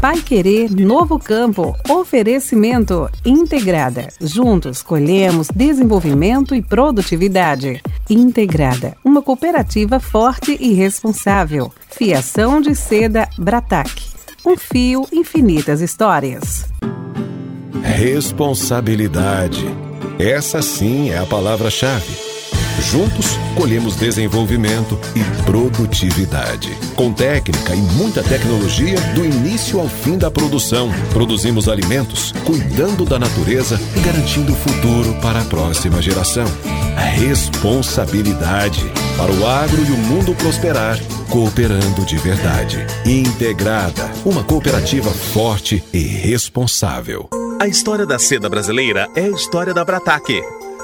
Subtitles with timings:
[0.00, 1.76] Pai Querer Novo Campo.
[1.86, 4.08] Oferecimento Integrada.
[4.18, 7.82] Juntos colhemos desenvolvimento e produtividade.
[8.08, 11.70] Integrada, uma cooperativa forte e responsável.
[11.90, 13.90] Fiação de seda Bratac.
[14.46, 16.64] Um fio, infinitas histórias.
[17.82, 19.66] Responsabilidade.
[20.18, 22.29] Essa sim é a palavra-chave.
[22.80, 26.70] Juntos, colhemos desenvolvimento e produtividade.
[26.94, 33.18] Com técnica e muita tecnologia, do início ao fim da produção, produzimos alimentos, cuidando da
[33.18, 36.46] natureza e garantindo o futuro para a próxima geração.
[36.96, 38.84] A responsabilidade
[39.16, 40.98] para o agro e o mundo prosperar,
[41.28, 42.78] cooperando de verdade.
[43.04, 47.28] Integrada, uma cooperativa forte e responsável.
[47.60, 50.40] A história da seda brasileira é a história da Brataque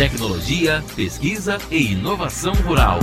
[0.00, 2.98] Tecnologia, pesquisa e inovação rural.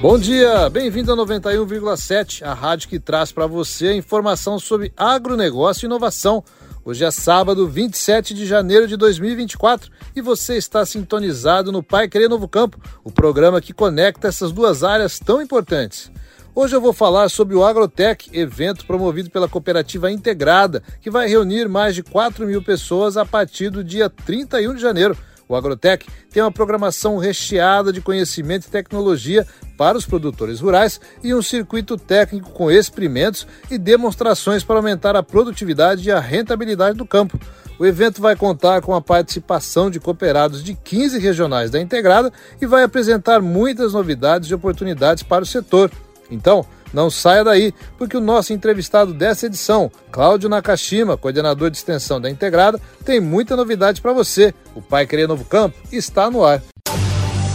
[0.00, 5.86] Bom dia, bem-vindo a 91,7, a rádio que traz para você informação sobre agronegócio e
[5.86, 6.44] inovação.
[6.84, 12.28] Hoje é sábado, 27 de janeiro de 2024 e você está sintonizado no Pai Querer
[12.28, 16.12] Novo Campo, o programa que conecta essas duas áreas tão importantes.
[16.54, 21.68] Hoje eu vou falar sobre o Agrotech, evento promovido pela Cooperativa Integrada, que vai reunir
[21.68, 25.16] mais de 4 mil pessoas a partir do dia 31 de janeiro.
[25.48, 31.34] O Agrotec tem uma programação recheada de conhecimento e tecnologia para os produtores rurais e
[31.34, 37.06] um circuito técnico com experimentos e demonstrações para aumentar a produtividade e a rentabilidade do
[37.06, 37.38] campo.
[37.78, 42.66] O evento vai contar com a participação de cooperados de 15 regionais da Integrada e
[42.66, 45.90] vai apresentar muitas novidades e oportunidades para o setor.
[46.30, 46.64] Então,
[46.94, 52.30] não saia daí, porque o nosso entrevistado dessa edição, Cláudio Nakashima, coordenador de extensão da
[52.30, 54.54] Integrada, tem muita novidade para você.
[54.74, 56.62] O Pai Querer Novo Campo está no ar.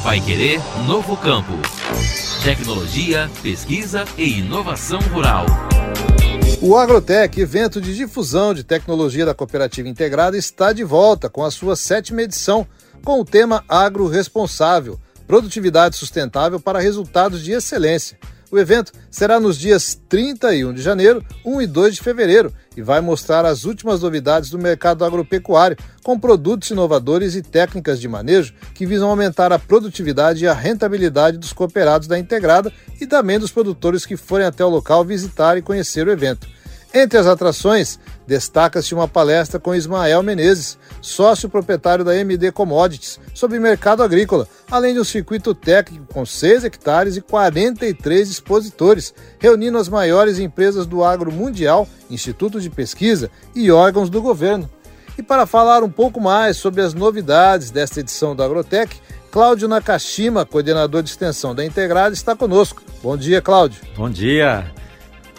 [0.04, 1.54] Pai Querer Novo Campo.
[2.44, 5.46] Tecnologia, pesquisa e inovação rural.
[6.62, 11.52] O Agrotec, evento de difusão de tecnologia da Cooperativa Integrada, está de volta com a
[11.52, 12.68] sua sétima edição,
[13.06, 18.18] com o tema Agro Responsável, produtividade sustentável para resultados de excelência.
[18.52, 23.00] O evento será nos dias 31 de janeiro, 1 e 2 de fevereiro e vai
[23.00, 28.86] mostrar as últimas novidades do mercado agropecuário, com produtos inovadores e técnicas de manejo que
[28.86, 34.06] visam aumentar a produtividade e a rentabilidade dos cooperados da integrada e também dos produtores
[34.06, 36.48] que forem até o local visitar e conhecer o evento.
[36.92, 43.60] Entre as atrações, destaca-se uma palestra com Ismael Menezes, sócio proprietário da MD Commodities, sobre
[43.60, 49.88] mercado agrícola, além de um circuito técnico com 6 hectares e 43 expositores, reunindo as
[49.88, 54.68] maiores empresas do agro mundial, institutos de pesquisa e órgãos do governo.
[55.16, 58.96] E para falar um pouco mais sobre as novidades desta edição do Agrotec,
[59.30, 62.82] Cláudio Nakashima, coordenador de extensão da Integrada, está conosco.
[63.04, 63.80] Bom dia, Cláudio.
[63.96, 64.78] Bom dia.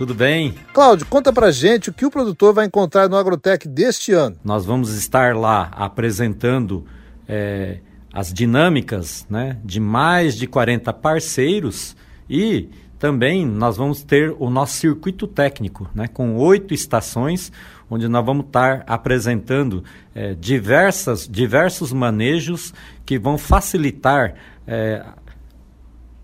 [0.01, 0.55] Tudo bem?
[0.73, 4.35] Cláudio, conta pra gente o que o produtor vai encontrar no Agrotec deste ano.
[4.43, 6.87] Nós vamos estar lá apresentando
[7.29, 7.81] é,
[8.11, 11.95] as dinâmicas né, de mais de 40 parceiros
[12.31, 17.53] e também nós vamos ter o nosso circuito técnico, né, com oito estações,
[17.91, 19.85] onde nós vamos estar apresentando
[20.15, 22.73] é, diversas, diversos manejos
[23.05, 24.35] que vão facilitar
[24.67, 25.05] é,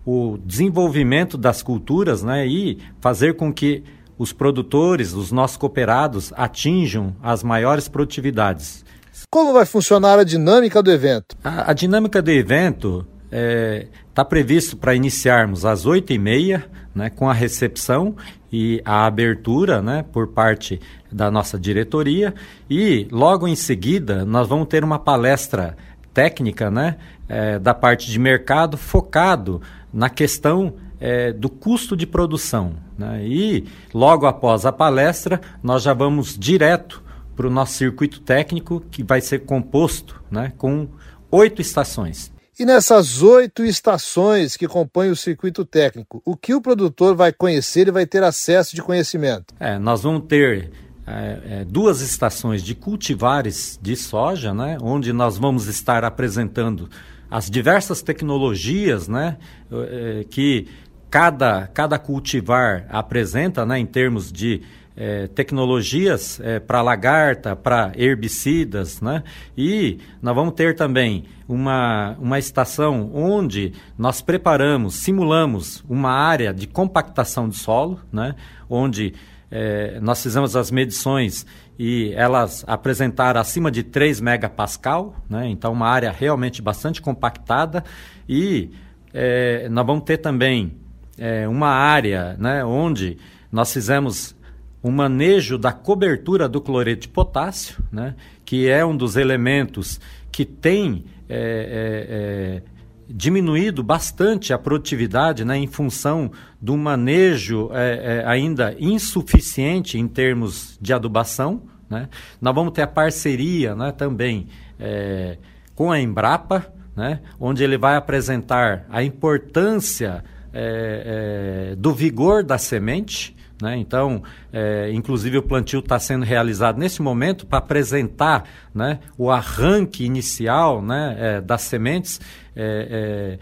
[0.07, 3.83] o desenvolvimento das culturas né, e fazer com que
[4.17, 8.85] os produtores, os nossos cooperados, atinjam as maiores produtividades.
[9.29, 11.35] Como vai funcionar a dinâmica do evento?
[11.43, 16.65] A, a dinâmica do evento está é, tá previsto para iniciarmos às oito e meia,
[16.95, 18.15] né, com a recepção
[18.49, 20.79] e a abertura né, por parte
[21.11, 22.33] da nossa diretoria
[22.69, 25.75] e logo em seguida nós vamos ter uma palestra
[26.17, 26.97] técnica né,
[27.29, 29.61] é, da parte de mercado focado
[29.93, 32.73] na questão é, do custo de produção.
[32.97, 33.23] Né?
[33.23, 37.03] E logo após a palestra, nós já vamos direto
[37.35, 40.87] para o nosso circuito técnico, que vai ser composto né, com
[41.29, 42.33] oito estações.
[42.57, 47.89] E nessas oito estações que compõem o circuito técnico, o que o produtor vai conhecer
[47.89, 49.53] e vai ter acesso de conhecimento?
[49.59, 50.71] É, nós vamos ter
[51.07, 56.89] é, é, duas estações de cultivares de soja, né, onde nós vamos estar apresentando
[57.31, 59.37] as diversas tecnologias né,
[59.69, 60.67] eh, que
[61.09, 64.61] cada, cada cultivar apresenta né, em termos de
[64.97, 69.23] é, tecnologias é, para lagarta, para herbicidas, né?
[69.55, 76.65] E nós vamos ter também uma, uma estação onde nós preparamos, simulamos uma área de
[76.65, 78.33] compactação de solo, né?
[78.67, 79.13] Onde
[79.49, 81.45] é, nós fizemos as medições
[81.79, 85.47] e elas apresentaram acima de 3 megapascal, né?
[85.47, 87.83] então uma área realmente bastante compactada
[88.27, 88.71] e
[89.13, 90.75] é, nós vamos ter também
[91.17, 93.17] é, uma área né, onde
[93.51, 94.35] nós fizemos
[94.83, 98.15] o manejo da cobertura do cloreto de potássio, né,
[98.45, 99.99] que é um dos elementos
[100.31, 102.76] que tem é, é, é
[103.09, 106.31] diminuído bastante a produtividade né, em função
[106.61, 111.61] do manejo é, é, ainda insuficiente em termos de adubação.
[111.89, 112.09] Né?
[112.41, 114.47] Nós vamos ter a parceria né, também
[114.79, 115.37] é,
[115.73, 120.23] com a Embrapa, né, onde ele vai apresentar a importância
[120.53, 123.35] é, é, do vigor da semente.
[123.61, 123.77] Né?
[123.77, 124.21] Então,
[124.51, 128.43] é, inclusive o plantio está sendo realizado nesse momento para apresentar
[128.73, 132.21] né, o arranque inicial né, é, das sementes,
[132.57, 133.37] é,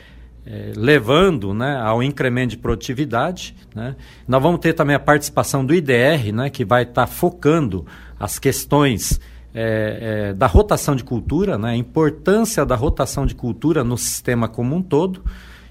[0.45, 3.55] é, é, levando né, ao incremento de produtividade.
[3.73, 3.95] Né?
[4.27, 7.85] Nós vamos ter também a participação do IDR, né, que vai estar tá focando
[8.19, 9.19] as questões
[9.53, 14.49] é, é, da rotação de cultura, né, a importância da rotação de cultura no sistema
[14.49, 15.23] como um todo.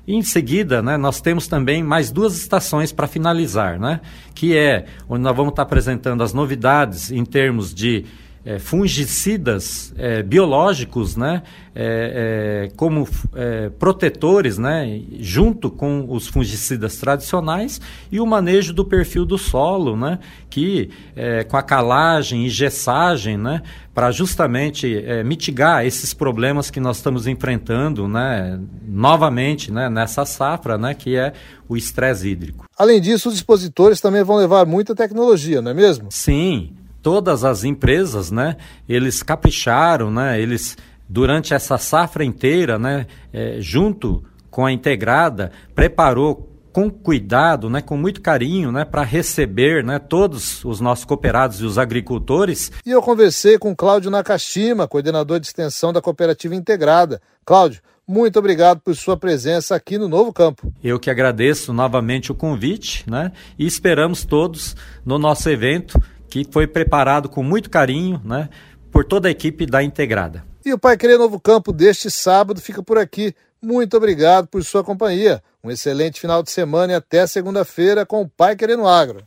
[0.09, 4.01] Em seguida, né, nós temos também mais duas estações para finalizar, né,
[4.35, 8.07] que é onde nós vamos estar apresentando as novidades em termos de
[8.45, 11.43] é, fungicidas é, biológicos, né,
[11.75, 17.81] é, é como é, protetores, né, junto com os fungicidas tradicionais
[18.13, 20.19] e o manejo do perfil do solo, né,
[20.51, 23.63] que é, com a calagem e gessagem, né,
[23.95, 30.95] para justamente mitigar esses problemas que nós estamos enfrentando, né, novamente, né, nessa safra, né,
[30.95, 31.33] que é
[31.69, 32.67] o estresse hídrico.
[32.77, 36.09] Além disso, os expositores também vão levar muita tecnologia, não é mesmo?
[36.11, 38.57] Sim todas as empresas, né,
[38.89, 40.75] eles capricharam, né, eles
[41.07, 47.95] durante essa safra inteira, né, é, junto com a integrada, preparou com cuidado, né, com
[47.95, 52.73] muito carinho, né, para receber, né, todos os nossos cooperados e os agricultores.
[52.87, 57.21] E eu conversei com Cláudio Nakashima, coordenador de extensão da Cooperativa Integrada.
[57.45, 60.73] Cláudio, muito obrigado por sua presença aqui no Novo Campo.
[60.83, 64.75] Eu que agradeço novamente o convite, né, e esperamos todos
[65.05, 66.01] no nosso evento
[66.43, 68.49] que foi preparado com muito carinho né,
[68.91, 70.45] por toda a equipe da Integrada.
[70.67, 73.33] E o Pai Querer Novo Campo deste sábado fica por aqui.
[73.63, 75.41] Muito obrigado por sua companhia.
[75.63, 79.23] Um excelente final de semana e até segunda-feira com o Pai Querer no Agro.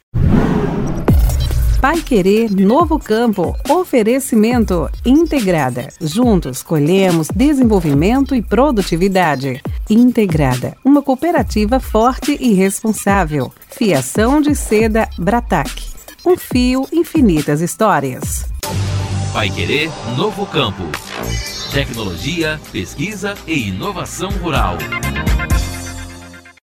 [1.80, 3.56] Pai Querer Novo Campo.
[3.70, 5.88] Oferecimento Integrada.
[6.02, 9.62] Juntos colhemos desenvolvimento e produtividade.
[9.90, 13.54] Integrada, uma cooperativa forte e responsável.
[13.70, 18.46] Fiação de seda Brataque um fio, infinitas histórias.
[19.32, 20.84] Vai Querer Novo Campo.
[21.72, 24.78] Tecnologia, pesquisa e inovação rural.